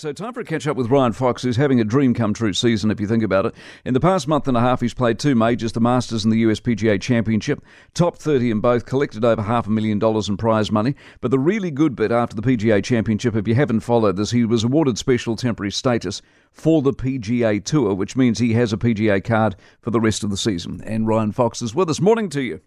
So, 0.00 0.12
time 0.12 0.32
for 0.32 0.38
a 0.38 0.44
catch 0.44 0.68
up 0.68 0.76
with 0.76 0.90
Ryan 0.90 1.12
Fox, 1.12 1.42
who's 1.42 1.56
having 1.56 1.80
a 1.80 1.84
dream 1.84 2.14
come 2.14 2.32
true 2.32 2.52
season, 2.52 2.92
if 2.92 3.00
you 3.00 3.08
think 3.08 3.24
about 3.24 3.46
it. 3.46 3.54
In 3.84 3.94
the 3.94 3.98
past 3.98 4.28
month 4.28 4.46
and 4.46 4.56
a 4.56 4.60
half, 4.60 4.80
he's 4.80 4.94
played 4.94 5.18
two 5.18 5.34
majors, 5.34 5.72
the 5.72 5.80
Masters 5.80 6.24
and 6.24 6.32
the 6.32 6.44
USPGA 6.44 7.00
Championship. 7.00 7.64
Top 7.94 8.16
30 8.16 8.52
in 8.52 8.60
both, 8.60 8.86
collected 8.86 9.24
over 9.24 9.42
half 9.42 9.66
a 9.66 9.70
million 9.70 9.98
dollars 9.98 10.28
in 10.28 10.36
prize 10.36 10.70
money. 10.70 10.94
But 11.20 11.32
the 11.32 11.38
really 11.40 11.72
good 11.72 11.96
bit 11.96 12.12
after 12.12 12.36
the 12.36 12.42
PGA 12.42 12.80
Championship, 12.84 13.34
if 13.34 13.48
you 13.48 13.56
haven't 13.56 13.80
followed 13.80 14.16
this, 14.16 14.30
he 14.30 14.44
was 14.44 14.62
awarded 14.62 14.98
special 14.98 15.34
temporary 15.34 15.72
status 15.72 16.22
for 16.52 16.80
the 16.80 16.92
PGA 16.92 17.64
Tour, 17.64 17.92
which 17.92 18.14
means 18.14 18.38
he 18.38 18.52
has 18.52 18.72
a 18.72 18.76
PGA 18.76 19.24
card 19.24 19.56
for 19.80 19.90
the 19.90 20.00
rest 20.00 20.22
of 20.22 20.30
the 20.30 20.36
season. 20.36 20.80
And 20.84 21.08
Ryan 21.08 21.32
Fox 21.32 21.60
is 21.60 21.74
with 21.74 21.90
us. 21.90 22.00
Morning 22.00 22.28
to 22.28 22.40
you. 22.40 22.60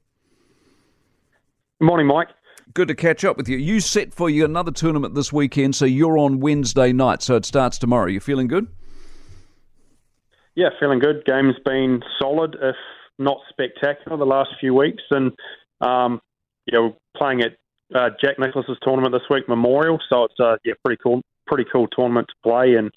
Morning, 1.80 2.08
Mike. 2.08 2.28
Good 2.74 2.90
to 2.90 2.96
catch 2.96 3.26
up 3.26 3.38
with 3.38 3.50
you. 3.50 3.58
You 3.58 3.80
set 3.80 4.14
for 4.14 4.30
you 4.30 4.46
another 4.46 4.72
tournament 4.72 5.16
this 5.16 5.34
weekend, 5.34 5.76
so 5.76 5.86
you're 5.86 6.18
on 6.18 6.40
Wednesday 6.40 6.94
night, 6.94 7.22
so 7.22 7.36
it 7.36 7.46
starts 7.46 7.78
tomorrow. 7.78 8.08
You 8.08 8.20
feeling 8.20 8.48
good? 8.48 8.68
Yeah, 10.56 10.70
feeling 10.80 11.00
good. 11.00 11.26
Game's 11.26 11.56
been 11.66 12.04
solid, 12.20 12.56
if 12.62 12.76
not 13.18 13.38
spectacular, 13.50 14.18
the 14.18 14.26
last 14.26 14.52
few 14.60 14.76
weeks, 14.76 15.04
and 15.10 15.32
um, 15.82 16.22
you 16.66 16.78
know, 16.78 16.96
playing 17.18 17.42
at 17.42 17.58
uh, 17.96 18.10
Jack 18.24 18.38
Nicklaus's 18.38 18.78
tournament 18.84 19.14
this 19.14 19.28
week, 19.30 19.50
Memorial. 19.50 20.00
So 20.08 20.26
it's 20.26 20.40
a 20.40 20.58
yeah, 20.64 20.74
pretty 20.86 21.00
cool, 21.02 21.22
pretty 21.48 21.66
cool 21.72 21.88
tournament 21.88 22.28
to 22.28 22.50
play, 22.50 22.76
and 22.76 22.92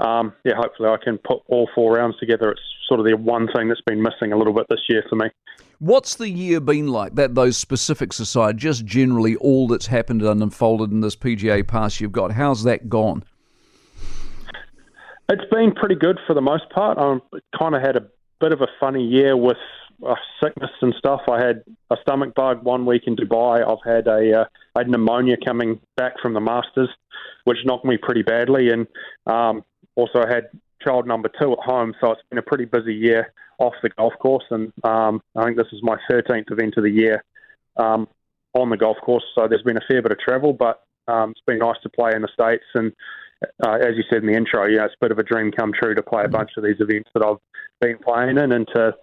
um, 0.00 0.32
yeah, 0.44 0.54
hopefully 0.56 0.88
I 0.88 0.96
can 1.02 1.18
put 1.18 1.42
all 1.46 1.68
four 1.74 1.94
rounds 1.94 2.18
together. 2.18 2.50
It's 2.50 2.60
sort 2.88 3.00
of 3.00 3.06
the 3.06 3.16
one 3.16 3.48
thing 3.54 3.68
that's 3.68 3.80
been 3.82 4.02
missing 4.02 4.32
a 4.32 4.36
little 4.36 4.54
bit 4.54 4.66
this 4.68 4.80
year 4.88 5.04
for 5.08 5.16
me. 5.16 5.26
What's 5.78 6.16
the 6.16 6.28
year 6.28 6.60
been 6.60 6.88
like? 6.88 7.14
That 7.14 7.34
those 7.34 7.56
specifics 7.56 8.18
aside, 8.18 8.58
just 8.58 8.84
generally 8.84 9.36
all 9.36 9.68
that's 9.68 9.86
happened 9.86 10.22
and 10.22 10.42
unfolded 10.42 10.90
in 10.90 11.00
this 11.00 11.16
PGA 11.16 11.66
pass 11.66 12.00
you've 12.00 12.12
got. 12.12 12.32
How's 12.32 12.64
that 12.64 12.88
gone? 12.88 13.24
It's 15.28 15.48
been 15.50 15.72
pretty 15.72 15.94
good 15.94 16.18
for 16.26 16.34
the 16.34 16.40
most 16.40 16.68
part. 16.70 16.98
I 16.98 17.18
kind 17.56 17.74
of 17.74 17.82
had 17.82 17.96
a 17.96 18.06
bit 18.40 18.52
of 18.52 18.60
a 18.62 18.66
funny 18.80 19.04
year 19.04 19.36
with 19.36 19.58
uh, 20.06 20.14
sickness 20.42 20.70
and 20.80 20.94
stuff. 20.98 21.20
I 21.30 21.44
had 21.44 21.62
a 21.90 21.96
stomach 22.02 22.34
bug 22.34 22.64
one 22.64 22.84
week 22.84 23.02
in 23.06 23.16
Dubai. 23.16 23.66
I've 23.66 23.84
had 23.84 24.06
a 24.06 24.40
uh, 24.40 24.44
I 24.74 24.80
had 24.80 24.88
pneumonia 24.88 25.36
coming 25.44 25.80
back 25.96 26.14
from 26.20 26.34
the 26.34 26.40
Masters, 26.40 26.88
which 27.44 27.58
knocked 27.64 27.84
me 27.84 27.96
pretty 27.96 28.22
badly, 28.22 28.70
and 28.70 28.86
um, 29.26 29.62
also 30.00 30.26
had 30.26 30.48
child 30.82 31.06
number 31.06 31.30
two 31.40 31.52
at 31.52 31.58
home. 31.58 31.94
So 32.00 32.12
it's 32.12 32.22
been 32.30 32.38
a 32.38 32.42
pretty 32.42 32.64
busy 32.64 32.94
year 32.94 33.32
off 33.58 33.74
the 33.82 33.90
golf 33.90 34.14
course, 34.20 34.44
and 34.50 34.72
um, 34.84 35.20
I 35.36 35.44
think 35.44 35.56
this 35.56 35.66
is 35.72 35.80
my 35.82 35.96
13th 36.10 36.50
event 36.50 36.74
of 36.78 36.84
the 36.84 36.90
year 36.90 37.22
um, 37.76 38.08
on 38.54 38.70
the 38.70 38.76
golf 38.76 38.96
course. 39.04 39.24
So 39.34 39.46
there's 39.46 39.62
been 39.62 39.76
a 39.76 39.86
fair 39.86 40.02
bit 40.02 40.12
of 40.12 40.18
travel, 40.18 40.52
but 40.52 40.82
um, 41.08 41.32
it's 41.32 41.42
been 41.46 41.58
nice 41.58 41.76
to 41.82 41.90
play 41.90 42.12
in 42.14 42.22
the 42.22 42.28
states. 42.32 42.64
And 42.74 42.92
uh, 43.64 43.72
as 43.72 43.96
you 43.96 44.04
said 44.10 44.22
in 44.22 44.26
the 44.26 44.36
intro, 44.36 44.66
yeah, 44.66 44.84
it's 44.84 44.94
a 44.94 45.04
bit 45.04 45.12
of 45.12 45.18
a 45.18 45.22
dream 45.22 45.52
come 45.52 45.72
true 45.72 45.94
to 45.94 46.02
play 46.02 46.24
a 46.24 46.28
bunch 46.28 46.50
of 46.56 46.64
these 46.64 46.80
events 46.80 47.10
that 47.14 47.24
I've 47.24 47.36
been 47.80 47.98
playing 47.98 48.38
in, 48.38 48.52
and 48.52 48.66
to 48.74 48.94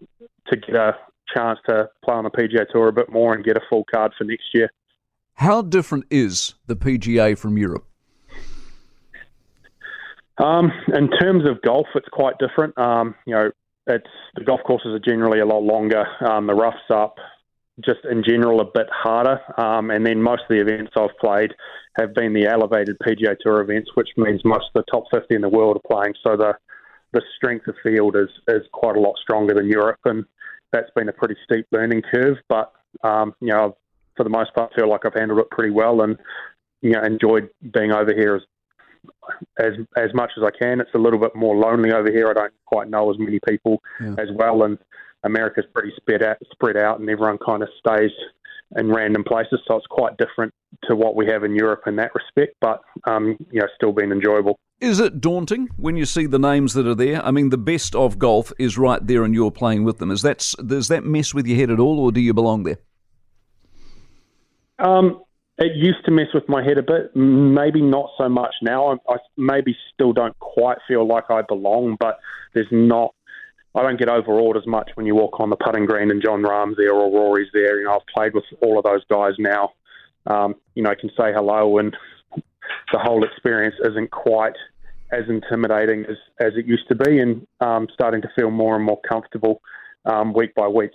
to 0.48 0.58
get 0.58 0.76
a 0.76 0.96
chance 1.36 1.60
to 1.68 1.90
play 2.04 2.16
on 2.16 2.24
the 2.24 2.30
PGA 2.30 2.68
Tour 2.70 2.88
a 2.88 2.94
bit 2.94 3.12
more 3.12 3.34
and 3.34 3.44
get 3.44 3.58
a 3.58 3.62
full 3.70 3.84
card 3.94 4.14
for 4.18 4.24
next 4.24 4.46
year. 4.54 4.72
How 5.36 5.62
different 5.62 6.06
is 6.10 6.56
the 6.66 6.76
PGA 6.76 7.38
from 7.38 7.58
Europe? 7.58 7.86
Um, 10.38 10.72
in 10.94 11.10
terms 11.10 11.46
of 11.46 11.62
golf, 11.62 11.88
it's 11.96 12.08
quite 12.10 12.36
different. 12.38 12.78
Um, 12.78 13.16
you 13.26 13.34
know, 13.34 13.52
it's 13.88 14.08
the 14.36 14.44
golf 14.44 14.62
courses 14.66 14.94
are 14.94 15.00
generally 15.00 15.40
a 15.40 15.46
lot 15.46 15.64
longer. 15.64 16.06
Um, 16.22 16.48
the 16.48 16.54
roughs 16.54 16.76
up, 16.90 17.18
just 17.84 18.00
in 18.10 18.24
general, 18.24 18.62
a 18.62 18.66
bit 18.66 18.88
harder. 18.92 19.40
Um, 19.60 19.90
and 19.92 20.06
then 20.06 20.22
most 20.22 20.44
of 20.44 20.50
the 20.50 20.62
events 20.62 20.92
I've 20.96 21.18
played 21.20 21.54
have 21.98 22.14
been 22.14 22.34
the 22.34 22.48
elevated 22.48 22.98
PGA 23.00 23.36
Tour 23.40 23.62
events, 23.62 23.90
which 23.96 24.10
means 24.18 24.42
most 24.44 24.66
of 24.76 24.84
the 24.86 24.92
top 24.92 25.06
50 25.12 25.34
in 25.34 25.42
the 25.42 25.50
world 25.50 25.78
are 25.78 25.96
playing. 25.96 26.14
So 26.24 26.36
the 26.36 26.54
the 27.14 27.22
strength 27.38 27.68
of 27.68 27.76
field 27.82 28.16
is 28.16 28.30
is 28.48 28.64
quite 28.74 28.98
a 28.98 29.00
lot 29.00 29.16
stronger 29.22 29.54
than 29.54 29.68
Europe, 29.68 30.00
and 30.06 30.26
that's 30.72 30.92
been 30.96 31.10
a 31.10 31.14
pretty 31.14 31.36
steep 31.46 31.66
learning 31.72 32.04
curve. 32.12 32.38
But 32.50 32.74
um, 33.04 33.34
you 33.40 33.48
know, 33.48 33.78
for 34.16 34.24
the 34.24 34.30
most 34.30 34.54
part, 34.54 34.74
feel 34.76 34.90
like 34.90 35.06
I've 35.06 35.14
handled 35.14 35.40
it 35.40 35.50
pretty 35.50 35.72
well, 35.72 36.02
and 36.02 36.18
you 36.82 36.92
know, 36.92 37.02
enjoyed 37.04 37.50
being 37.74 37.92
over 37.92 38.14
here 38.14 38.36
as 38.36 38.42
as 39.60 39.74
as 39.96 40.14
much 40.14 40.32
as 40.38 40.44
I 40.44 40.52
can. 40.58 40.80
It's 40.80 40.94
a 40.94 41.00
little 41.00 41.20
bit 41.20 41.36
more 41.36 41.56
lonely 41.56 41.92
over 41.92 42.12
here. 42.12 42.30
I 42.30 42.34
don't 42.34 42.54
quite 42.66 42.90
know 42.90 43.12
as 43.12 43.20
many 43.20 43.40
people 43.48 43.82
yeah. 44.02 44.16
as 44.18 44.30
well, 44.34 44.64
and 44.64 44.78
America's 45.24 45.66
pretty 45.74 45.92
spread 45.96 46.24
out, 46.24 46.38
spread 46.52 46.78
out, 46.78 47.00
and 47.00 47.10
everyone 47.10 47.38
kind 47.46 47.64
of 47.64 47.70
stays 47.80 48.12
in 48.76 48.92
random 48.92 49.24
places. 49.24 49.60
So 49.68 49.78
it's 49.78 49.88
quite 49.88 50.18
different 50.18 50.54
to 50.84 50.96
what 50.96 51.16
we 51.16 51.26
have 51.28 51.44
in 51.44 51.56
Europe 51.56 51.84
in 51.88 51.96
that 51.98 52.12
respect, 52.14 52.56
but 52.62 52.82
um, 53.06 53.38
you 53.52 53.60
know, 53.60 53.68
still 53.76 53.92
been 53.92 54.12
enjoyable. 54.12 54.60
Is 54.80 55.00
it 55.00 55.22
daunting 55.22 55.70
when 55.78 55.98
you 55.98 56.06
see 56.06 56.28
the 56.28 56.38
names 56.38 56.74
that 56.76 56.86
are 56.86 56.94
there? 56.94 57.26
I 57.26 57.32
mean, 57.32 57.50
the 57.50 57.58
best 57.58 57.96
of 57.96 58.20
golf 58.20 58.54
is 58.60 58.78
right 58.78 59.06
there, 59.06 59.24
and 59.24 59.34
you're 59.34 59.52
playing 59.52 59.84
with 59.84 59.98
them. 59.98 60.12
Is 60.12 60.22
that 60.22 60.54
does 60.66 60.88
that 60.90 61.04
mess 61.04 61.34
with 61.34 61.48
your 61.48 61.58
head 61.58 61.72
at 61.72 61.80
all, 61.80 62.00
or 62.00 62.12
do 62.12 62.22
you 62.22 62.34
belong 62.34 62.64
there? 62.64 62.78
Um, 64.80 65.24
it 65.58 65.76
used 65.76 66.06
to 66.06 66.12
mess 66.12 66.28
with 66.34 66.48
my 66.48 66.64
head 66.64 66.78
a 66.78 66.84
bit. 66.84 67.16
Maybe 67.16 67.82
not 67.82 68.12
so 68.18 68.30
much 68.30 68.54
now. 68.62 69.00
I, 69.10 69.14
I 69.14 69.18
maybe 69.38 69.76
still 69.94 70.14
don't 70.14 70.38
quite 70.40 70.78
feel 70.88 71.08
like 71.08 71.26
I 71.30 71.42
belong, 71.42 71.98
but 72.00 72.20
there's 72.54 72.68
not. 72.72 73.14
I 73.76 73.84
don't 73.84 74.00
get 74.00 74.10
overawed 74.10 74.58
as 74.58 74.66
much 74.66 74.90
when 74.96 75.06
you 75.06 75.16
walk 75.16 75.40
on 75.40 75.50
the 75.50 75.56
putting 75.56 75.86
green 75.86 76.10
and 76.10 76.22
Jon 76.22 76.42
Rahm's 76.42 76.78
there 76.78 76.94
or 76.94 77.12
Rory's 77.12 77.50
there. 77.54 77.80
You 77.80 77.86
know, 77.86 77.96
I've 77.96 78.08
played 78.14 78.34
with 78.34 78.44
all 78.62 78.78
of 78.80 78.86
those 78.86 79.04
guys 79.10 79.34
now. 79.38 79.74
Um, 80.26 80.56
you 80.74 80.84
know, 80.84 80.90
I 80.90 80.96
can 80.96 81.10
say 81.10 81.32
hello, 81.34 81.78
and 81.78 81.96
the 82.92 83.00
whole 83.00 83.24
experience 83.24 83.76
isn't 83.84 84.12
quite 84.12 84.56
as 85.12 85.24
intimidating 85.30 86.06
as, 86.06 86.18
as 86.40 86.54
it 86.56 86.66
used 86.66 86.88
to 86.90 86.96
be, 86.96 87.20
and 87.20 87.48
um, 87.62 87.88
starting 87.94 88.22
to 88.22 88.30
feel 88.36 88.52
more 88.52 88.76
and 88.76 88.84
more 88.84 89.00
comfortable 89.08 89.62
um, 90.06 90.34
week 90.34 90.54
by 90.54 90.68
week. 90.68 90.92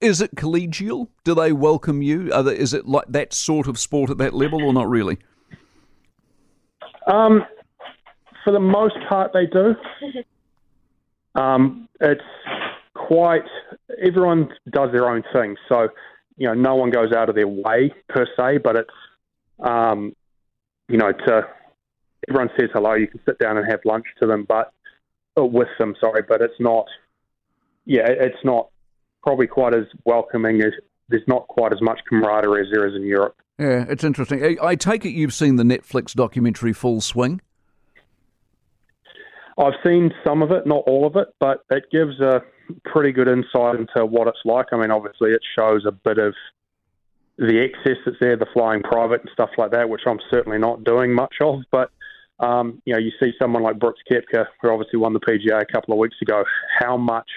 Is 0.00 0.20
it 0.20 0.36
collegial? 0.36 1.08
Do 1.24 1.34
they 1.34 1.52
welcome 1.52 2.02
you? 2.02 2.30
They, 2.42 2.56
is 2.56 2.72
it 2.72 2.86
like 2.86 3.06
that 3.08 3.32
sort 3.32 3.66
of 3.66 3.78
sport 3.78 4.10
at 4.10 4.18
that 4.18 4.32
level, 4.32 4.62
or 4.62 4.72
not 4.72 4.88
really? 4.88 5.18
Um, 7.06 7.44
for 8.44 8.52
the 8.52 8.60
most 8.60 8.94
part, 9.08 9.32
they 9.32 9.46
do. 9.46 9.74
Um, 11.34 11.88
it's 12.00 12.20
quite 12.94 13.44
everyone 14.04 14.48
does 14.70 14.90
their 14.90 15.08
own 15.08 15.22
thing, 15.32 15.54
so 15.68 15.88
you 16.36 16.48
know 16.48 16.54
no 16.54 16.74
one 16.74 16.90
goes 16.90 17.12
out 17.12 17.28
of 17.28 17.36
their 17.36 17.46
way 17.46 17.94
per 18.08 18.26
se, 18.36 18.58
but 18.58 18.74
it's 18.74 18.90
um, 19.60 20.16
you 20.88 20.96
know 20.96 21.12
to 21.12 21.46
everyone 22.28 22.50
says 22.58 22.70
hello. 22.72 22.94
You 22.94 23.06
can 23.06 23.20
sit 23.24 23.38
down 23.38 23.56
and 23.56 23.70
have 23.70 23.80
lunch 23.84 24.06
to 24.20 24.26
them, 24.26 24.46
but 24.48 24.72
uh, 25.38 25.44
with 25.44 25.68
them, 25.78 25.94
sorry, 26.00 26.22
but 26.28 26.42
it's 26.42 26.58
not. 26.58 26.86
Yeah, 27.84 28.08
it's 28.08 28.44
not 28.44 28.70
probably 29.22 29.46
quite 29.46 29.74
as 29.74 29.84
welcoming 30.04 30.62
as 30.62 30.72
there's 31.08 31.26
not 31.26 31.48
quite 31.48 31.72
as 31.72 31.80
much 31.80 32.00
camaraderie 32.08 32.62
as 32.62 32.68
there 32.72 32.86
is 32.86 32.94
in 32.94 33.06
Europe. 33.06 33.36
Yeah, 33.58 33.86
it's 33.88 34.04
interesting. 34.04 34.58
I 34.62 34.76
take 34.76 35.04
it 35.04 35.10
you've 35.10 35.34
seen 35.34 35.56
the 35.56 35.64
Netflix 35.64 36.14
documentary 36.14 36.72
Full 36.72 37.00
Swing. 37.00 37.40
I've 39.58 39.74
seen 39.84 40.12
some 40.24 40.42
of 40.42 40.52
it, 40.52 40.66
not 40.66 40.84
all 40.86 41.06
of 41.06 41.16
it, 41.16 41.28
but 41.40 41.64
it 41.70 41.84
gives 41.90 42.20
a 42.20 42.42
pretty 42.84 43.10
good 43.10 43.26
insight 43.26 43.74
into 43.74 44.06
what 44.06 44.28
it's 44.28 44.38
like. 44.44 44.66
I 44.72 44.76
mean, 44.76 44.92
obviously, 44.92 45.30
it 45.30 45.40
shows 45.58 45.84
a 45.84 45.90
bit 45.90 46.18
of 46.18 46.34
the 47.38 47.60
excess 47.60 47.96
that's 48.04 48.18
there, 48.20 48.36
the 48.36 48.46
flying 48.52 48.82
private 48.82 49.20
and 49.20 49.30
stuff 49.32 49.50
like 49.58 49.72
that, 49.72 49.88
which 49.88 50.02
I'm 50.06 50.20
certainly 50.30 50.58
not 50.58 50.84
doing 50.84 51.12
much 51.12 51.34
of. 51.40 51.60
But 51.72 51.90
um, 52.38 52.80
you 52.84 52.92
know, 52.92 53.00
you 53.00 53.10
see 53.20 53.32
someone 53.40 53.64
like 53.64 53.80
Brooks 53.80 54.00
Koepka, 54.10 54.46
who 54.62 54.70
obviously 54.70 55.00
won 55.00 55.12
the 55.12 55.20
PGA 55.20 55.60
a 55.60 55.72
couple 55.72 55.92
of 55.92 55.98
weeks 55.98 56.16
ago, 56.22 56.44
how 56.78 56.96
much 56.96 57.28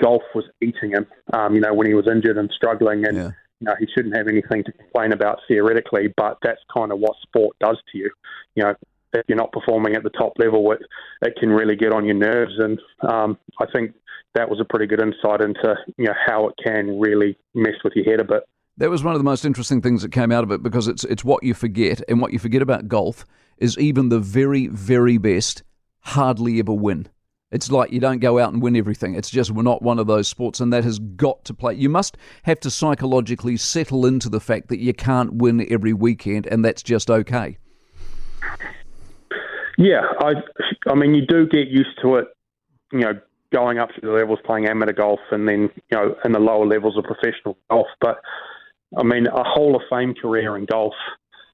golf 0.00 0.22
was 0.34 0.44
eating 0.60 0.92
him. 0.92 1.06
Um, 1.32 1.54
you 1.54 1.60
know, 1.60 1.74
when 1.74 1.86
he 1.86 1.94
was 1.94 2.06
injured 2.10 2.38
and 2.38 2.50
struggling, 2.54 3.06
and 3.06 3.16
yeah. 3.16 3.30
you 3.60 3.66
know 3.66 3.74
he 3.78 3.86
shouldn't 3.94 4.16
have 4.16 4.28
anything 4.28 4.64
to 4.64 4.72
complain 4.72 5.12
about 5.12 5.38
theoretically, 5.48 6.12
but 6.16 6.38
that's 6.42 6.60
kind 6.74 6.92
of 6.92 6.98
what 6.98 7.16
sport 7.22 7.56
does 7.60 7.78
to 7.92 7.98
you. 7.98 8.10
You 8.54 8.64
know, 8.64 8.74
if 9.12 9.24
you're 9.28 9.38
not 9.38 9.52
performing 9.52 9.94
at 9.94 10.02
the 10.02 10.10
top 10.10 10.32
level, 10.38 10.70
it 10.72 10.80
it 11.22 11.34
can 11.38 11.50
really 11.50 11.76
get 11.76 11.92
on 11.92 12.04
your 12.04 12.16
nerves, 12.16 12.54
and 12.58 12.78
um, 13.08 13.38
I 13.60 13.66
think 13.72 13.94
that 14.34 14.48
was 14.48 14.60
a 14.60 14.64
pretty 14.64 14.86
good 14.86 15.00
insight 15.00 15.40
into 15.40 15.76
you 15.96 16.06
know 16.06 16.14
how 16.26 16.48
it 16.48 16.54
can 16.62 16.98
really 16.98 17.38
mess 17.54 17.74
with 17.84 17.94
your 17.94 18.04
head 18.04 18.20
a 18.20 18.24
bit. 18.24 18.42
That 18.76 18.90
was 18.90 19.04
one 19.04 19.14
of 19.14 19.20
the 19.20 19.24
most 19.24 19.44
interesting 19.44 19.80
things 19.80 20.02
that 20.02 20.10
came 20.10 20.32
out 20.32 20.42
of 20.42 20.50
it 20.50 20.62
because 20.62 20.88
it's 20.88 21.04
it's 21.04 21.24
what 21.24 21.42
you 21.42 21.54
forget, 21.54 22.02
and 22.08 22.20
what 22.20 22.32
you 22.32 22.38
forget 22.38 22.62
about 22.62 22.88
golf 22.88 23.24
is 23.58 23.78
even 23.78 24.08
the 24.08 24.18
very 24.18 24.66
very 24.66 25.18
best 25.18 25.62
hardly 26.00 26.58
ever 26.58 26.72
win. 26.72 27.08
It's 27.54 27.70
like 27.70 27.92
you 27.92 28.00
don't 28.00 28.18
go 28.18 28.40
out 28.40 28.52
and 28.52 28.60
win 28.60 28.74
everything. 28.74 29.14
It's 29.14 29.30
just 29.30 29.52
we're 29.52 29.62
not 29.62 29.80
one 29.80 30.00
of 30.00 30.08
those 30.08 30.26
sports, 30.26 30.58
and 30.58 30.72
that 30.72 30.82
has 30.82 30.98
got 30.98 31.44
to 31.44 31.54
play. 31.54 31.74
You 31.74 31.88
must 31.88 32.16
have 32.42 32.58
to 32.60 32.70
psychologically 32.70 33.56
settle 33.56 34.06
into 34.06 34.28
the 34.28 34.40
fact 34.40 34.68
that 34.70 34.80
you 34.80 34.92
can't 34.92 35.34
win 35.34 35.64
every 35.70 35.92
weekend, 35.92 36.48
and 36.48 36.64
that's 36.64 36.82
just 36.82 37.12
okay. 37.12 37.56
Yeah, 39.78 40.02
I, 40.18 40.32
I 40.88 40.96
mean, 40.96 41.14
you 41.14 41.24
do 41.24 41.46
get 41.46 41.68
used 41.68 41.96
to 42.02 42.16
it. 42.16 42.26
You 42.90 43.00
know, 43.00 43.20
going 43.52 43.78
up 43.78 43.90
through 43.92 44.10
the 44.10 44.16
levels, 44.16 44.40
playing 44.44 44.66
amateur 44.66 44.92
golf, 44.92 45.20
and 45.30 45.46
then 45.46 45.70
you 45.92 45.96
know, 45.96 46.16
in 46.24 46.32
the 46.32 46.40
lower 46.40 46.66
levels 46.66 46.98
of 46.98 47.04
professional 47.04 47.56
golf. 47.70 47.86
But 48.00 48.20
I 48.98 49.04
mean, 49.04 49.28
a 49.28 49.44
Hall 49.44 49.76
of 49.76 49.82
Fame 49.88 50.14
career 50.20 50.56
in 50.56 50.64
golf 50.64 50.94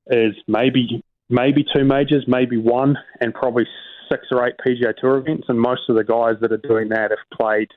is 0.07 0.35
maybe 0.49 1.05
maybe 1.29 1.63
two 1.77 1.85
majors, 1.85 2.25
maybe 2.27 2.57
one, 2.57 2.97
and 3.21 3.35
probably 3.35 3.67
six 4.11 4.27
or 4.31 4.47
eight 4.47 4.55
PGA 4.67 4.95
Tour 4.97 5.19
events. 5.19 5.45
And 5.49 5.61
most 5.61 5.83
of 5.89 5.97
the 5.97 6.05
guys 6.05 6.35
that 6.41 6.53
are 6.53 6.57
doing 6.59 6.89
that 6.91 7.11
have 7.11 7.39
played 7.39 7.69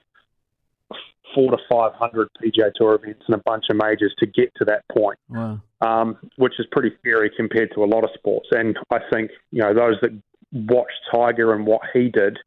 four 1.33 1.51
to 1.51 1.57
five 1.69 1.93
hundred 1.93 2.29
PGA 2.41 2.71
Tour 2.75 2.95
events 2.95 3.23
and 3.27 3.35
a 3.35 3.41
bunch 3.45 3.65
of 3.69 3.77
majors 3.77 4.13
to 4.19 4.25
get 4.25 4.53
to 4.55 4.65
that 4.65 4.83
point, 4.89 5.19
wow. 5.29 5.59
um, 5.81 6.17
which 6.37 6.53
is 6.59 6.65
pretty 6.71 6.91
scary 6.99 7.31
compared 7.35 7.71
to 7.75 7.83
a 7.83 7.87
lot 7.87 8.03
of 8.03 8.09
sports. 8.13 8.47
And 8.51 8.77
I 8.91 8.99
think 9.11 9.31
you 9.51 9.61
know 9.61 9.73
those 9.73 9.95
that 10.01 10.11
watched 10.51 10.99
Tiger 11.13 11.53
and 11.53 11.65
what 11.65 11.81
he 11.93 12.09
did. 12.09 12.37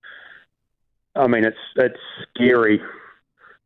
I 1.14 1.26
mean, 1.26 1.44
it's 1.44 1.56
it's 1.76 2.00
scary. 2.34 2.80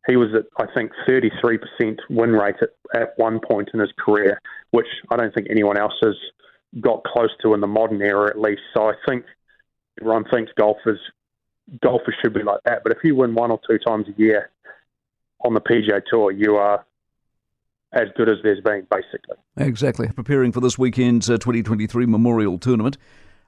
He 0.07 0.15
was 0.15 0.29
at 0.33 0.45
I 0.57 0.71
think 0.73 0.91
33% 1.07 1.97
win 2.09 2.31
rate 2.31 2.55
at, 2.61 2.69
at 2.99 3.13
one 3.17 3.39
point 3.39 3.69
in 3.73 3.79
his 3.79 3.91
career, 4.03 4.41
which 4.71 4.87
I 5.11 5.17
don't 5.17 5.33
think 5.33 5.47
anyone 5.49 5.77
else 5.77 5.93
has 6.01 6.15
got 6.79 7.03
close 7.03 7.29
to 7.43 7.53
in 7.53 7.61
the 7.61 7.67
modern 7.67 8.01
era, 8.01 8.29
at 8.29 8.39
least. 8.39 8.61
So 8.73 8.89
I 8.89 8.93
think 9.07 9.25
everyone 10.01 10.25
thinks 10.31 10.51
golfers 10.57 10.99
golfers 11.81 12.15
should 12.21 12.33
be 12.33 12.43
like 12.43 12.59
that. 12.65 12.83
But 12.83 12.91
if 12.91 12.99
you 13.03 13.15
win 13.15 13.33
one 13.33 13.51
or 13.51 13.59
two 13.69 13.77
times 13.79 14.07
a 14.07 14.19
year 14.19 14.51
on 15.45 15.53
the 15.53 15.61
PGA 15.61 16.01
Tour, 16.09 16.31
you 16.31 16.55
are 16.55 16.85
as 17.93 18.07
good 18.15 18.29
as 18.29 18.37
there's 18.43 18.61
been, 18.61 18.87
basically. 18.89 19.35
Exactly. 19.57 20.07
Preparing 20.09 20.51
for 20.51 20.61
this 20.61 20.77
weekend's 20.77 21.29
uh, 21.29 21.37
2023 21.37 22.05
Memorial 22.05 22.57
Tournament. 22.57 22.97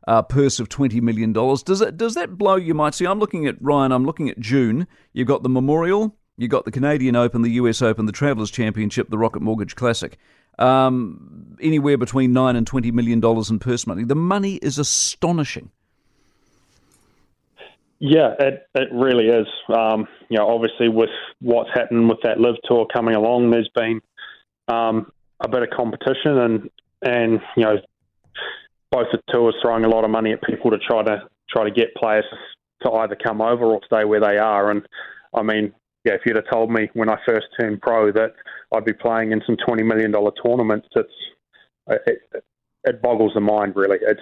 Uh, 0.05 0.21
purse 0.21 0.59
of 0.59 0.67
twenty 0.67 1.00
million 1.00 1.31
dollars. 1.31 1.63
Does 1.63 1.79
that 1.79 1.95
does 1.95 2.13
that 2.15 2.38
blow? 2.38 2.57
You 2.57 2.73
might 2.73 2.94
see. 2.94 3.05
I'm 3.05 3.19
looking 3.19 3.47
at 3.47 3.55
Ryan. 3.61 3.94
I'm 3.94 4.05
looking 4.05 4.29
at 4.29 4.38
June. 4.38 4.85
You've 5.13 5.29
got 5.29 5.44
the 5.44 5.50
Memorial. 5.50 6.13
You've 6.35 6.51
got 6.51 6.65
the 6.65 6.71
Canadian 6.71 7.15
Open, 7.15 7.41
the 7.41 7.51
US 7.51 7.81
Open, 7.81 8.05
the 8.05 8.11
Travelers 8.11 8.51
Championship, 8.51 9.09
the 9.09 9.17
Rocket 9.17 9.41
Mortgage 9.41 9.77
Classic. 9.77 10.17
Um, 10.59 11.55
anywhere 11.61 11.97
between 11.97 12.33
nine 12.33 12.57
and 12.57 12.67
twenty 12.67 12.91
million 12.91 13.21
dollars 13.21 13.50
in 13.50 13.59
purse 13.59 13.88
money. 13.88 14.03
The 14.03 14.13
money 14.13 14.55
is 14.55 14.77
astonishing. 14.77 15.71
Yeah, 18.05 18.33
it 18.38 18.67
it 18.75 18.89
really 18.91 19.27
is. 19.27 19.47
Um, 19.73 20.09
you 20.27 20.38
know, 20.38 20.50
obviously 20.50 20.89
with 20.89 21.09
what's 21.39 21.69
happened 21.73 22.09
with 22.09 22.17
that 22.23 22.38
LIV 22.38 22.55
tour 22.65 22.85
coming 22.94 23.15
along, 23.15 23.50
there's 23.50 23.69
been 23.73 24.01
um, 24.67 25.09
a 25.39 25.47
bit 25.47 25.63
of 25.63 25.69
competition, 25.69 26.38
and 26.38 26.69
and 27.01 27.39
you 27.55 27.63
know, 27.63 27.77
both 28.91 29.07
the 29.13 29.21
tours 29.31 29.55
throwing 29.61 29.85
a 29.85 29.88
lot 29.88 30.03
of 30.03 30.09
money 30.09 30.33
at 30.33 30.44
people 30.44 30.69
to 30.71 30.79
try 30.79 31.01
to 31.01 31.29
try 31.50 31.63
to 31.63 31.71
get 31.71 31.95
players 31.95 32.25
to 32.83 32.91
either 32.91 33.15
come 33.15 33.39
over 33.39 33.63
or 33.63 33.79
stay 33.85 34.03
where 34.03 34.19
they 34.19 34.38
are. 34.38 34.69
And 34.69 34.85
I 35.33 35.41
mean, 35.41 35.71
yeah, 36.03 36.15
if 36.15 36.23
you'd 36.25 36.35
have 36.35 36.50
told 36.51 36.71
me 36.71 36.89
when 36.95 37.07
I 37.07 37.15
first 37.25 37.47
turned 37.57 37.81
pro 37.81 38.11
that 38.11 38.33
I'd 38.73 38.83
be 38.83 38.91
playing 38.91 39.31
in 39.31 39.41
some 39.45 39.55
twenty 39.65 39.83
million 39.83 40.11
dollar 40.11 40.33
tournaments, 40.45 40.89
it's 40.97 41.09
it, 41.88 42.19
it, 42.83 43.01
boggles 43.01 43.31
the 43.33 43.39
mind. 43.39 43.77
Really, 43.77 44.00
it's 44.01 44.19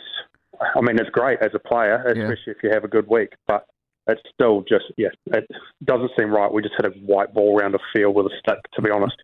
I 0.76 0.82
mean, 0.82 1.00
it's 1.00 1.10
great 1.10 1.40
as 1.42 1.52
a 1.54 1.60
player, 1.60 2.04
especially 2.08 2.38
yeah. 2.48 2.54
if 2.54 2.64
you 2.64 2.70
have 2.72 2.84
a 2.84 2.88
good 2.88 3.08
week, 3.08 3.34
but 3.48 3.66
it's 4.08 4.22
still 4.34 4.64
just, 4.68 4.86
yeah, 4.98 5.10
it 5.28 5.48
doesn't 5.84 6.12
seem 6.18 6.32
right. 6.32 6.52
We 6.52 6.62
just 6.62 6.76
had 6.76 6.86
a 6.86 6.96
white 7.00 7.34
ball 7.34 7.60
around 7.60 7.76
a 7.76 7.80
field 7.94 8.16
with 8.16 8.28
a 8.28 8.36
stick, 8.40 8.60
to 8.74 8.82
be 8.82 8.90
honest. 8.90 9.16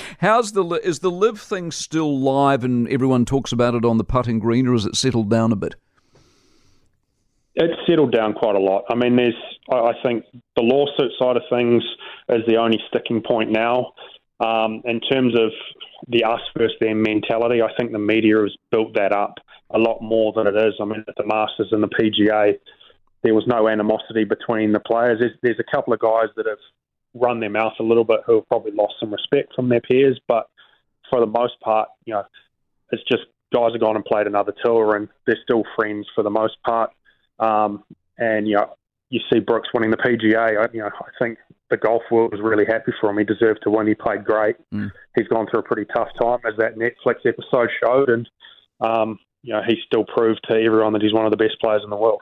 How's 0.18 0.52
the, 0.52 0.64
is 0.82 1.00
the 1.00 1.10
LIV 1.10 1.40
thing 1.40 1.70
still 1.70 2.18
live 2.18 2.64
and 2.64 2.88
everyone 2.88 3.24
talks 3.24 3.52
about 3.52 3.74
it 3.74 3.84
on 3.84 3.98
the 3.98 4.04
putting 4.04 4.38
green, 4.38 4.66
or 4.66 4.72
has 4.72 4.86
it 4.86 4.96
settled 4.96 5.30
down 5.30 5.52
a 5.52 5.56
bit? 5.56 5.74
It's 7.54 7.74
settled 7.88 8.12
down 8.12 8.34
quite 8.34 8.54
a 8.54 8.60
lot. 8.60 8.84
I 8.90 8.94
mean, 8.94 9.16
there's, 9.16 9.34
I 9.70 9.92
think 10.02 10.24
the 10.56 10.62
lawsuit 10.62 11.12
side 11.18 11.36
of 11.36 11.42
things 11.50 11.82
is 12.28 12.42
the 12.46 12.56
only 12.56 12.78
sticking 12.88 13.22
point 13.22 13.50
now. 13.50 13.92
Um, 14.40 14.82
in 14.84 15.00
terms 15.00 15.34
of 15.34 15.50
the 16.08 16.24
us 16.24 16.40
versus 16.56 16.76
them 16.80 17.02
mentality, 17.02 17.62
I 17.62 17.68
think 17.78 17.92
the 17.92 17.98
media 17.98 18.36
has 18.42 18.54
built 18.70 18.94
that 18.94 19.12
up 19.12 19.34
a 19.76 19.78
lot 19.78 20.00
more 20.00 20.32
than 20.34 20.46
it 20.46 20.56
is. 20.56 20.74
I 20.80 20.84
mean, 20.84 21.04
at 21.06 21.14
the 21.16 21.26
Masters 21.26 21.68
and 21.70 21.82
the 21.82 21.88
PGA, 21.88 22.58
there 23.22 23.34
was 23.34 23.44
no 23.46 23.68
animosity 23.68 24.24
between 24.24 24.72
the 24.72 24.80
players. 24.80 25.18
There's, 25.20 25.32
there's 25.42 25.60
a 25.60 25.76
couple 25.76 25.92
of 25.92 26.00
guys 26.00 26.28
that 26.36 26.46
have 26.46 26.58
run 27.14 27.40
their 27.40 27.50
mouth 27.50 27.74
a 27.78 27.82
little 27.82 28.04
bit 28.04 28.20
who 28.26 28.36
have 28.36 28.48
probably 28.48 28.72
lost 28.72 28.94
some 29.00 29.12
respect 29.12 29.52
from 29.54 29.68
their 29.68 29.80
peers, 29.80 30.18
but 30.28 30.48
for 31.10 31.20
the 31.20 31.26
most 31.26 31.58
part, 31.60 31.88
you 32.04 32.14
know, 32.14 32.24
it's 32.90 33.02
just 33.10 33.24
guys 33.54 33.72
have 33.72 33.80
gone 33.80 33.96
and 33.96 34.04
played 34.04 34.26
another 34.26 34.52
tour 34.64 34.96
and 34.96 35.08
they're 35.26 35.38
still 35.42 35.62
friends 35.76 36.06
for 36.14 36.22
the 36.22 36.30
most 36.30 36.56
part. 36.64 36.90
Um, 37.38 37.84
and 38.18 38.48
you 38.48 38.56
know, 38.56 38.74
you 39.10 39.20
see 39.32 39.40
Brooks 39.40 39.68
winning 39.72 39.90
the 39.90 39.96
PGA. 39.96 40.60
I, 40.60 40.68
you 40.72 40.80
know, 40.80 40.88
I 40.88 41.10
think 41.18 41.38
the 41.70 41.76
golf 41.76 42.02
world 42.10 42.32
was 42.32 42.40
really 42.40 42.64
happy 42.64 42.92
for 43.00 43.10
him. 43.10 43.18
He 43.18 43.24
deserved 43.24 43.60
to 43.62 43.70
win. 43.70 43.86
He 43.86 43.94
played 43.94 44.24
great. 44.24 44.56
Mm. 44.72 44.90
He's 45.14 45.28
gone 45.28 45.46
through 45.50 45.60
a 45.60 45.62
pretty 45.62 45.86
tough 45.94 46.08
time, 46.20 46.40
as 46.46 46.54
that 46.58 46.76
Netflix 46.76 47.26
episode 47.26 47.70
showed, 47.82 48.08
and 48.08 48.28
um, 48.80 49.18
you 49.46 49.52
know, 49.52 49.62
he 49.64 49.76
still 49.86 50.04
proved 50.04 50.40
to 50.48 50.54
everyone 50.54 50.92
that 50.92 51.02
he's 51.02 51.12
one 51.12 51.24
of 51.24 51.30
the 51.30 51.36
best 51.36 51.60
players 51.60 51.82
in 51.84 51.90
the 51.90 51.96
world. 51.96 52.20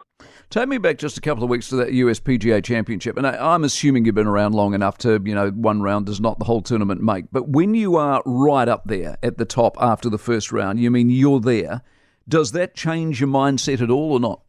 Take 0.50 0.68
me 0.68 0.76
back 0.76 0.98
just 0.98 1.16
a 1.16 1.22
couple 1.22 1.42
of 1.42 1.48
weeks 1.48 1.70
to 1.70 1.76
that 1.76 1.90
US 1.94 2.20
PGA 2.20 2.62
Championship, 2.62 3.16
and 3.16 3.26
I, 3.26 3.54
am 3.54 3.64
assuming 3.64 4.04
you've 4.04 4.14
been 4.14 4.26
around 4.26 4.54
long 4.54 4.74
enough 4.74 4.98
to, 4.98 5.18
you 5.24 5.34
know, 5.34 5.48
one 5.48 5.80
round 5.80 6.04
does 6.04 6.20
not 6.20 6.38
the 6.38 6.44
whole 6.44 6.60
tournament 6.60 7.02
make. 7.02 7.24
But 7.32 7.48
when 7.48 7.74
you 7.74 7.96
are 7.96 8.22
right 8.26 8.68
up 8.68 8.82
there 8.84 9.16
at 9.22 9.38
the 9.38 9.46
top 9.46 9.78
after 9.80 10.10
the 10.10 10.18
first 10.18 10.52
round, 10.52 10.80
you 10.80 10.90
mean 10.90 11.08
you're 11.08 11.40
there. 11.40 11.80
Does 12.28 12.52
that 12.52 12.74
change 12.74 13.20
your 13.20 13.30
mindset 13.30 13.80
at 13.80 13.90
all, 13.90 14.12
or 14.12 14.20
not? 14.20 14.42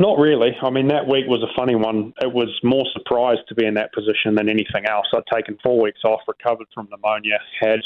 Not 0.00 0.18
really. 0.18 0.50
I 0.60 0.70
mean, 0.70 0.88
that 0.88 1.06
week 1.06 1.26
was 1.28 1.42
a 1.42 1.52
funny 1.56 1.76
one. 1.76 2.12
It 2.20 2.32
was 2.32 2.48
more 2.64 2.84
surprised 2.92 3.42
to 3.48 3.54
be 3.54 3.66
in 3.66 3.74
that 3.74 3.92
position 3.92 4.34
than 4.34 4.48
anything 4.48 4.86
else. 4.86 5.06
I'd 5.14 5.22
taken 5.32 5.58
four 5.62 5.80
weeks 5.80 6.00
off, 6.04 6.20
recovered 6.26 6.66
from 6.74 6.88
pneumonia, 6.90 7.38
had 7.60 7.80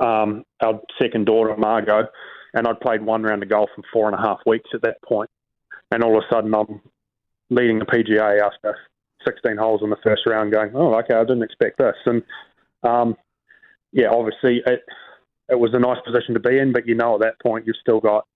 um, 0.00 0.44
our 0.60 0.80
second 1.00 1.26
daughter, 1.26 1.56
Margot, 1.56 2.08
and 2.54 2.66
I'd 2.66 2.80
played 2.80 3.02
one 3.02 3.22
round 3.22 3.42
of 3.42 3.48
golf 3.48 3.70
in 3.76 3.82
four 3.92 4.06
and 4.06 4.14
a 4.14 4.20
half 4.20 4.40
weeks 4.46 4.70
at 4.74 4.82
that 4.82 5.02
point. 5.02 5.30
And 5.90 6.02
all 6.02 6.16
of 6.16 6.24
a 6.24 6.34
sudden, 6.34 6.54
I'm 6.54 6.80
leading 7.50 7.78
the 7.78 7.86
PGA 7.86 8.40
after 8.40 8.76
16 9.26 9.56
holes 9.56 9.80
in 9.82 9.90
the 9.90 9.96
first 10.02 10.26
round, 10.26 10.52
going, 10.52 10.72
"Oh, 10.74 10.94
okay, 10.96 11.14
I 11.14 11.22
didn't 11.22 11.42
expect 11.42 11.78
this." 11.78 11.96
And 12.06 12.22
um, 12.82 13.16
yeah, 13.92 14.08
obviously, 14.10 14.62
it 14.66 14.84
it 15.48 15.58
was 15.58 15.72
a 15.72 15.78
nice 15.78 15.98
position 16.04 16.34
to 16.34 16.40
be 16.40 16.58
in, 16.58 16.72
but 16.72 16.86
you 16.86 16.94
know, 16.94 17.14
at 17.14 17.20
that 17.20 17.40
point, 17.40 17.66
you've 17.66 17.76
still 17.80 18.00
got 18.00 18.26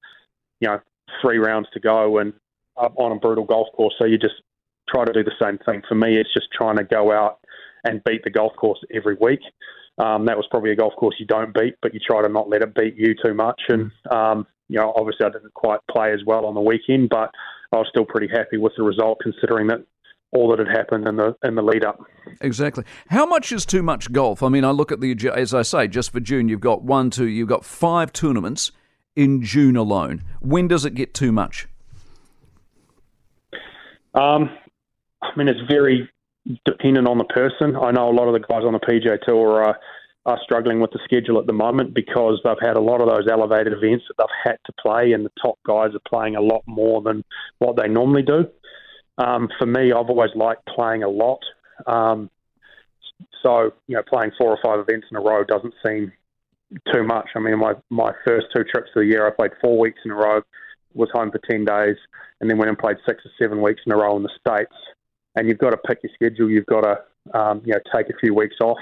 you 0.60 0.68
know 0.68 0.80
three 1.20 1.38
rounds 1.38 1.68
to 1.74 1.80
go 1.80 2.18
and 2.18 2.32
on 2.76 3.12
a 3.12 3.16
brutal 3.16 3.44
golf 3.44 3.68
course. 3.74 3.94
So 3.98 4.06
you 4.06 4.18
just 4.18 4.42
try 4.88 5.04
to 5.04 5.12
do 5.12 5.22
the 5.22 5.32
same 5.40 5.58
thing. 5.58 5.82
For 5.88 5.94
me, 5.94 6.16
it's 6.16 6.32
just 6.32 6.48
trying 6.52 6.76
to 6.76 6.84
go 6.84 7.12
out 7.12 7.38
and 7.84 8.02
beat 8.04 8.24
the 8.24 8.30
golf 8.30 8.54
course 8.56 8.80
every 8.92 9.16
week. 9.20 9.40
Um, 9.98 10.24
that 10.26 10.36
was 10.36 10.46
probably 10.50 10.70
a 10.72 10.76
golf 10.76 10.94
course 10.96 11.16
you 11.18 11.26
don't 11.26 11.54
beat, 11.54 11.74
but 11.82 11.92
you 11.92 12.00
try 12.00 12.22
to 12.22 12.28
not 12.28 12.48
let 12.48 12.62
it 12.62 12.74
beat 12.74 12.96
you 12.96 13.14
too 13.24 13.34
much. 13.34 13.60
And 13.68 13.90
um, 14.10 14.46
you 14.68 14.78
know, 14.78 14.92
obviously, 14.96 15.26
I 15.26 15.30
didn't 15.30 15.54
quite 15.54 15.80
play 15.90 16.12
as 16.12 16.20
well 16.26 16.46
on 16.46 16.54
the 16.54 16.60
weekend, 16.60 17.10
but 17.10 17.30
I 17.72 17.76
was 17.76 17.86
still 17.90 18.06
pretty 18.06 18.28
happy 18.28 18.56
with 18.56 18.72
the 18.76 18.82
result, 18.82 19.18
considering 19.22 19.66
that 19.68 19.84
all 20.32 20.48
that 20.48 20.58
had 20.58 20.68
happened 20.74 21.06
in 21.06 21.16
the 21.16 21.36
in 21.44 21.54
the 21.54 21.62
lead 21.62 21.84
up. 21.84 22.00
Exactly. 22.40 22.84
How 23.08 23.26
much 23.26 23.52
is 23.52 23.66
too 23.66 23.82
much 23.82 24.10
golf? 24.12 24.42
I 24.42 24.48
mean, 24.48 24.64
I 24.64 24.70
look 24.70 24.90
at 24.90 25.00
the 25.00 25.14
as 25.34 25.52
I 25.52 25.62
say, 25.62 25.88
just 25.88 26.10
for 26.10 26.20
June, 26.20 26.48
you've 26.48 26.60
got 26.60 26.82
one, 26.82 27.10
two, 27.10 27.26
you've 27.26 27.48
got 27.48 27.64
five 27.64 28.12
tournaments 28.12 28.72
in 29.14 29.42
June 29.42 29.76
alone. 29.76 30.24
When 30.40 30.68
does 30.68 30.84
it 30.84 30.94
get 30.94 31.12
too 31.12 31.32
much? 31.32 31.68
Um, 34.14 34.50
I 35.22 35.30
mean, 35.36 35.48
it's 35.48 35.60
very 35.70 36.08
dependent 36.64 37.06
on 37.06 37.18
the 37.18 37.24
person. 37.24 37.76
I 37.76 37.90
know 37.92 38.10
a 38.10 38.14
lot 38.16 38.28
of 38.28 38.34
the 38.34 38.40
guys 38.40 38.64
on 38.64 38.72
the 38.72 38.80
PGA 38.80 39.20
Tour 39.20 39.64
are, 39.64 39.78
are 40.26 40.38
struggling 40.42 40.80
with 40.80 40.90
the 40.90 41.00
schedule 41.04 41.38
at 41.38 41.46
the 41.46 41.52
moment 41.52 41.94
because 41.94 42.40
they've 42.44 42.56
had 42.60 42.76
a 42.76 42.80
lot 42.80 43.00
of 43.00 43.08
those 43.08 43.28
elevated 43.30 43.72
events 43.72 44.04
that 44.08 44.14
they've 44.18 44.52
had 44.52 44.58
to 44.66 44.72
play, 44.80 45.12
and 45.12 45.24
the 45.24 45.32
top 45.40 45.58
guys 45.66 45.90
are 45.94 46.08
playing 46.08 46.36
a 46.36 46.40
lot 46.40 46.62
more 46.66 47.02
than 47.02 47.24
what 47.58 47.76
they 47.76 47.88
normally 47.88 48.22
do. 48.22 48.46
Um, 49.18 49.48
for 49.58 49.66
me, 49.66 49.92
I've 49.92 50.08
always 50.08 50.30
liked 50.34 50.66
playing 50.66 51.02
a 51.02 51.08
lot. 51.08 51.40
Um, 51.86 52.30
so, 53.42 53.72
you 53.86 53.96
know, 53.96 54.02
playing 54.08 54.32
four 54.38 54.48
or 54.48 54.58
five 54.64 54.80
events 54.80 55.06
in 55.10 55.16
a 55.16 55.20
row 55.20 55.44
doesn't 55.44 55.74
seem 55.84 56.12
too 56.92 57.02
much. 57.04 57.28
I 57.36 57.38
mean, 57.38 57.58
my, 57.58 57.74
my 57.90 58.12
first 58.24 58.46
two 58.54 58.64
trips 58.64 58.90
of 58.96 59.02
the 59.02 59.06
year, 59.06 59.26
I 59.26 59.30
played 59.30 59.50
four 59.60 59.78
weeks 59.78 60.00
in 60.04 60.10
a 60.10 60.14
row, 60.14 60.40
was 60.94 61.10
home 61.12 61.30
for 61.30 61.40
10 61.50 61.64
days, 61.64 61.96
and 62.40 62.48
then 62.48 62.58
went 62.58 62.68
and 62.68 62.78
played 62.78 62.96
six 63.06 63.22
or 63.24 63.30
seven 63.38 63.60
weeks 63.60 63.82
in 63.84 63.92
a 63.92 63.96
row 63.96 64.16
in 64.16 64.22
the 64.22 64.30
States 64.40 64.72
and 65.36 65.48
you've 65.48 65.58
got 65.58 65.70
to 65.70 65.78
pick 65.78 66.00
your 66.02 66.12
schedule. 66.14 66.50
You've 66.50 66.66
got 66.66 66.82
to 66.82 67.38
um, 67.38 67.62
you 67.64 67.72
know 67.72 67.80
take 67.94 68.08
a 68.10 68.18
few 68.20 68.34
weeks 68.34 68.56
off. 68.62 68.78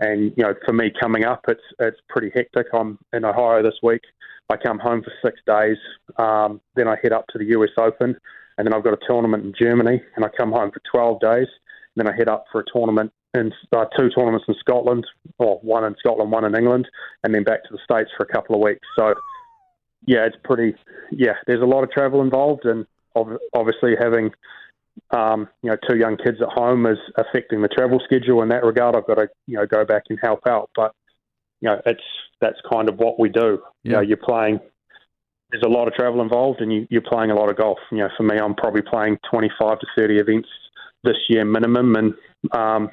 And 0.00 0.32
you 0.36 0.42
know, 0.42 0.54
for 0.66 0.72
me 0.72 0.92
coming 1.00 1.24
up, 1.24 1.44
it's 1.48 1.62
it's 1.78 1.98
pretty 2.08 2.30
hectic. 2.34 2.66
I'm 2.72 2.98
in 3.12 3.24
Ohio 3.24 3.62
this 3.62 3.78
week. 3.82 4.02
I 4.50 4.56
come 4.56 4.78
home 4.78 5.02
for 5.02 5.12
six 5.24 5.40
days. 5.46 5.78
Um, 6.18 6.60
then 6.74 6.88
I 6.88 6.96
head 7.02 7.12
up 7.12 7.26
to 7.28 7.38
the 7.38 7.46
US 7.58 7.70
Open, 7.78 8.16
and 8.58 8.66
then 8.66 8.74
I've 8.74 8.84
got 8.84 8.92
a 8.92 9.06
tournament 9.06 9.44
in 9.44 9.54
Germany, 9.58 10.02
and 10.16 10.24
I 10.24 10.28
come 10.36 10.52
home 10.52 10.70
for 10.70 10.82
12 10.90 11.20
days. 11.20 11.48
And 11.96 12.06
then 12.06 12.12
I 12.12 12.16
head 12.16 12.28
up 12.28 12.44
for 12.50 12.60
a 12.60 12.64
tournament 12.72 13.12
in 13.34 13.52
uh, 13.74 13.86
two 13.96 14.10
tournaments 14.10 14.44
in 14.48 14.54
Scotland, 14.60 15.06
or 15.38 15.58
one 15.62 15.84
in 15.84 15.94
Scotland, 15.98 16.30
one 16.30 16.44
in 16.44 16.56
England, 16.56 16.88
and 17.22 17.34
then 17.34 17.44
back 17.44 17.62
to 17.64 17.72
the 17.72 17.78
States 17.84 18.10
for 18.16 18.24
a 18.24 18.32
couple 18.32 18.54
of 18.54 18.60
weeks. 18.60 18.86
So, 18.98 19.14
yeah, 20.06 20.26
it's 20.26 20.36
pretty. 20.44 20.74
Yeah, 21.10 21.34
there's 21.46 21.62
a 21.62 21.66
lot 21.66 21.84
of 21.84 21.90
travel 21.90 22.20
involved, 22.20 22.64
and 22.64 22.86
obviously 23.54 23.94
having 23.98 24.30
um, 25.10 25.48
you 25.62 25.70
know, 25.70 25.76
two 25.88 25.96
young 25.96 26.16
kids 26.16 26.38
at 26.40 26.48
home 26.48 26.86
is 26.86 26.98
affecting 27.16 27.62
the 27.62 27.68
travel 27.68 28.00
schedule 28.04 28.42
in 28.42 28.48
that 28.50 28.64
regard. 28.64 28.96
I've 28.96 29.06
got 29.06 29.16
to, 29.16 29.28
you 29.46 29.56
know, 29.56 29.66
go 29.66 29.84
back 29.84 30.04
and 30.08 30.18
help 30.22 30.40
out. 30.46 30.70
But 30.74 30.92
you 31.60 31.68
know, 31.68 31.80
it's 31.86 32.02
that's 32.40 32.58
kind 32.70 32.88
of 32.88 32.98
what 32.98 33.18
we 33.18 33.28
do. 33.28 33.60
Yeah. 33.82 33.90
You 33.90 33.92
know, 33.92 34.00
you're 34.00 34.16
playing. 34.16 34.60
There's 35.50 35.64
a 35.64 35.68
lot 35.68 35.86
of 35.86 35.94
travel 35.94 36.20
involved, 36.20 36.60
and 36.60 36.72
you, 36.72 36.86
you're 36.90 37.02
playing 37.02 37.30
a 37.30 37.34
lot 37.34 37.48
of 37.48 37.56
golf. 37.56 37.78
You 37.92 37.98
know, 37.98 38.08
for 38.16 38.24
me, 38.24 38.36
I'm 38.36 38.54
probably 38.54 38.82
playing 38.82 39.18
25 39.30 39.78
to 39.78 39.86
30 39.96 40.18
events 40.18 40.48
this 41.04 41.16
year 41.28 41.44
minimum, 41.44 41.94
and 41.96 42.14
um, 42.52 42.90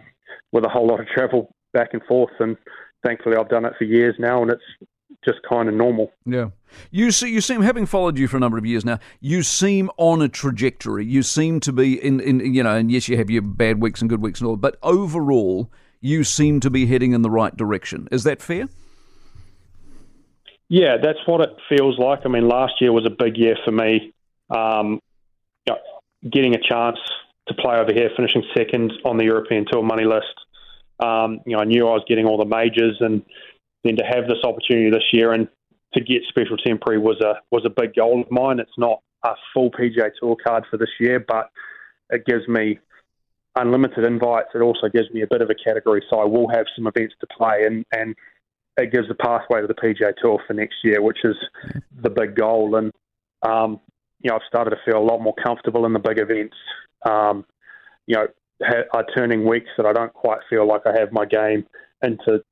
with 0.51 0.65
a 0.65 0.69
whole 0.69 0.87
lot 0.87 0.99
of 0.99 1.07
travel 1.07 1.53
back 1.73 1.89
and 1.93 2.03
forth. 2.03 2.33
And 2.39 2.57
thankfully, 3.03 3.35
I've 3.35 3.49
done 3.49 3.65
it 3.65 3.73
for 3.77 3.85
years 3.85 4.15
now, 4.19 4.41
and 4.41 4.51
it's 4.51 4.89
just 5.23 5.39
kind 5.47 5.69
of 5.69 5.75
normal. 5.75 6.11
Yeah, 6.25 6.49
you 6.89 7.11
see, 7.11 7.29
you 7.29 7.41
seem 7.41 7.61
having 7.61 7.85
followed 7.85 8.17
you 8.17 8.27
for 8.27 8.37
a 8.37 8.39
number 8.39 8.57
of 8.57 8.65
years 8.65 8.85
now. 8.85 8.99
You 9.19 9.43
seem 9.43 9.89
on 9.97 10.21
a 10.21 10.29
trajectory. 10.29 11.05
You 11.05 11.23
seem 11.23 11.59
to 11.61 11.71
be 11.71 12.03
in, 12.03 12.19
in 12.19 12.53
you 12.53 12.63
know, 12.63 12.75
and 12.75 12.91
yes, 12.91 13.07
you 13.07 13.17
have 13.17 13.29
your 13.29 13.41
bad 13.41 13.81
weeks 13.81 14.01
and 14.01 14.09
good 14.09 14.21
weeks 14.21 14.39
and 14.39 14.47
all, 14.47 14.57
but 14.57 14.77
overall, 14.81 15.71
you 16.01 16.23
seem 16.23 16.59
to 16.61 16.69
be 16.69 16.85
heading 16.87 17.13
in 17.13 17.21
the 17.21 17.29
right 17.29 17.55
direction. 17.55 18.07
Is 18.11 18.23
that 18.23 18.41
fair? 18.41 18.67
Yeah, 20.67 20.97
that's 21.03 21.19
what 21.25 21.41
it 21.41 21.49
feels 21.67 21.99
like. 21.99 22.21
I 22.25 22.29
mean, 22.29 22.47
last 22.47 22.79
year 22.79 22.93
was 22.93 23.05
a 23.05 23.09
big 23.09 23.37
year 23.37 23.57
for 23.65 23.71
me. 23.71 24.13
Um, 24.49 25.01
you 25.65 25.73
know, 25.73 25.77
getting 26.29 26.55
a 26.55 26.59
chance 26.61 26.97
to 27.47 27.53
play 27.53 27.77
over 27.77 27.93
here, 27.93 28.09
finishing 28.15 28.43
second 28.55 28.93
on 29.03 29.17
the 29.17 29.25
European 29.25 29.65
Tour 29.69 29.83
money 29.83 30.05
list. 30.05 30.33
Um, 30.99 31.39
you 31.45 31.55
know, 31.55 31.61
I 31.61 31.65
knew 31.65 31.87
I 31.87 31.91
was 31.91 32.03
getting 32.07 32.25
all 32.25 32.37
the 32.37 32.45
majors, 32.45 32.97
and 33.01 33.23
then 33.83 33.95
to 33.97 34.03
have 34.03 34.27
this 34.27 34.43
opportunity 34.43 34.89
this 34.89 35.11
year 35.11 35.33
and 35.33 35.47
to 35.93 36.01
get 36.01 36.21
special 36.29 36.57
temporary 36.57 36.99
was 36.99 37.19
a 37.21 37.35
was 37.51 37.63
a 37.65 37.69
big 37.69 37.95
goal 37.95 38.21
of 38.21 38.31
mine. 38.31 38.59
It's 38.59 38.77
not 38.77 39.01
a 39.23 39.33
full 39.53 39.71
PGA 39.71 40.11
Tour 40.19 40.35
card 40.43 40.65
for 40.69 40.77
this 40.77 40.89
year, 40.99 41.19
but 41.19 41.49
it 42.09 42.25
gives 42.25 42.47
me 42.47 42.79
unlimited 43.55 44.05
invites. 44.05 44.49
It 44.55 44.61
also 44.61 44.87
gives 44.87 45.09
me 45.11 45.21
a 45.21 45.27
bit 45.27 45.41
of 45.41 45.49
a 45.49 45.55
category, 45.55 46.03
so 46.09 46.19
I 46.19 46.25
will 46.25 46.49
have 46.49 46.65
some 46.75 46.87
events 46.87 47.15
to 47.19 47.27
play, 47.37 47.63
and 47.65 47.85
and 47.91 48.15
it 48.77 48.91
gives 48.91 49.09
a 49.09 49.15
pathway 49.15 49.61
to 49.61 49.67
the 49.67 49.73
PGA 49.73 50.13
Tour 50.21 50.41
for 50.47 50.53
next 50.53 50.75
year, 50.83 51.01
which 51.01 51.19
is 51.23 51.35
the 52.01 52.09
big 52.09 52.35
goal. 52.35 52.75
And 52.75 52.91
um, 53.43 53.79
you 54.21 54.29
know, 54.29 54.35
I've 54.35 54.47
started 54.47 54.71
to 54.71 54.77
feel 54.85 54.97
a 54.97 55.03
lot 55.03 55.21
more 55.21 55.35
comfortable 55.43 55.85
in 55.85 55.93
the 55.93 55.99
big 55.99 56.19
events. 56.19 56.55
Um, 57.05 57.45
you 58.07 58.15
know, 58.15 58.27
ha- 58.63 58.87
are 58.93 59.05
turning 59.15 59.47
weeks 59.47 59.69
that 59.77 59.85
I 59.85 59.93
don't 59.93 60.13
quite 60.13 60.39
feel 60.49 60.67
like 60.67 60.81
I 60.85 60.97
have 60.97 61.11
my 61.11 61.25
game 61.25 61.65
into 62.03 62.43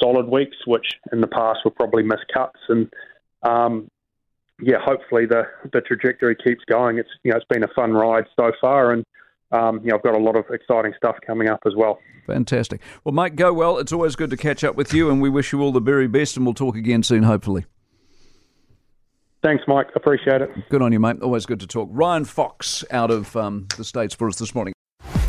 solid 0.00 0.26
weeks, 0.26 0.56
which 0.66 0.86
in 1.12 1.20
the 1.20 1.26
past 1.26 1.60
were 1.64 1.70
probably 1.70 2.02
missed 2.02 2.26
cuts. 2.32 2.58
And 2.68 2.92
um, 3.42 3.88
yeah, 4.60 4.78
hopefully 4.82 5.26
the 5.26 5.44
the 5.72 5.80
trajectory 5.80 6.36
keeps 6.36 6.64
going. 6.64 6.98
It's 6.98 7.08
you 7.22 7.30
know 7.30 7.36
it's 7.36 7.46
been 7.48 7.64
a 7.64 7.74
fun 7.74 7.92
ride 7.92 8.24
so 8.36 8.52
far, 8.60 8.92
and 8.92 9.04
um, 9.52 9.80
you 9.84 9.90
know, 9.90 9.96
I've 9.96 10.02
got 10.02 10.14
a 10.14 10.22
lot 10.22 10.36
of 10.36 10.46
exciting 10.50 10.94
stuff 10.96 11.16
coming 11.26 11.48
up 11.48 11.60
as 11.66 11.74
well. 11.76 11.98
Fantastic. 12.26 12.80
Well, 13.04 13.12
Mike, 13.12 13.36
go 13.36 13.52
well. 13.52 13.78
It's 13.78 13.92
always 13.92 14.16
good 14.16 14.30
to 14.30 14.36
catch 14.36 14.64
up 14.64 14.76
with 14.76 14.92
you, 14.92 15.10
and 15.10 15.20
we 15.20 15.30
wish 15.30 15.52
you 15.52 15.60
all 15.60 15.72
the 15.72 15.80
very 15.80 16.08
best, 16.08 16.36
and 16.36 16.44
we'll 16.44 16.54
talk 16.54 16.76
again 16.76 17.02
soon, 17.02 17.22
hopefully. 17.22 17.66
Thanks, 19.42 19.62
Mike. 19.68 19.88
Appreciate 19.94 20.40
it. 20.40 20.50
Good 20.70 20.80
on 20.80 20.92
you, 20.92 20.98
mate. 20.98 21.20
Always 21.20 21.44
good 21.44 21.60
to 21.60 21.66
talk. 21.66 21.88
Ryan 21.92 22.24
Fox 22.24 22.82
out 22.90 23.10
of 23.10 23.36
um, 23.36 23.66
the 23.76 23.84
States 23.84 24.14
for 24.14 24.26
us 24.26 24.36
this 24.36 24.54
morning. 24.54 24.73